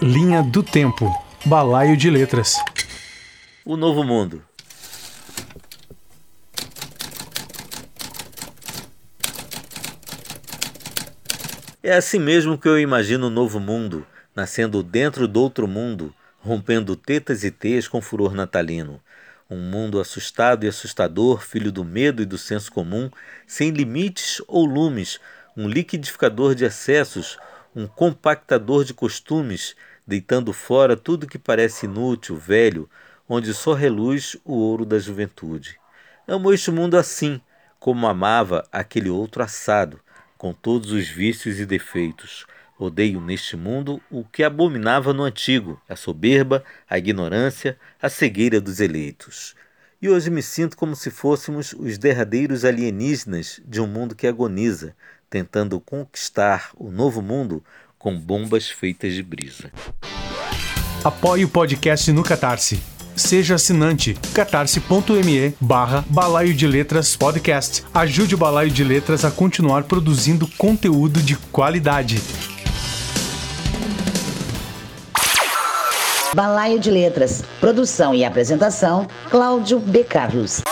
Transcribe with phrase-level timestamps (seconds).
[0.00, 1.12] Linha do Tempo.
[1.44, 2.54] Balaio de Letras.
[3.64, 4.44] O Novo Mundo.
[11.82, 14.06] É assim mesmo que eu imagino o novo mundo,
[14.36, 19.00] nascendo dentro do outro mundo, rompendo tetas e teias com furor natalino.
[19.50, 23.10] Um mundo assustado e assustador, filho do medo e do senso comum,
[23.48, 25.18] sem limites ou lumes,
[25.56, 27.36] um liquidificador de excessos,
[27.74, 29.74] um compactador de costumes,
[30.06, 32.88] deitando fora tudo que parece inútil, velho,
[33.28, 35.78] onde só reluz o ouro da juventude.
[36.26, 37.40] Amo este mundo assim,
[37.78, 40.00] como amava aquele outro assado,
[40.36, 42.46] com todos os vícios e defeitos.
[42.78, 48.78] Odeio neste mundo o que abominava no antigo, a soberba, a ignorância, a cegueira dos
[48.80, 49.54] eleitos.
[50.00, 54.94] E hoje me sinto como se fôssemos os derradeiros alienígenas de um mundo que agoniza,
[55.30, 57.62] tentando conquistar o novo mundo
[57.98, 59.70] com bombas feitas de brisa.
[61.04, 62.80] Apoie o podcast no Catarse
[63.18, 67.84] seja assinante catarse.me barra Balaio de Letras Podcast.
[67.92, 72.22] Ajude o Balaio de Letras a continuar produzindo conteúdo de qualidade.
[76.34, 77.42] Balaio de Letras.
[77.60, 80.04] Produção e apresentação, Cláudio B.
[80.04, 80.62] Carlos.